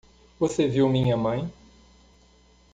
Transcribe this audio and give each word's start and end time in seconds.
Você 0.39 0.67
viu 0.67 0.89
minha 0.89 1.15
mãe? 1.15 1.47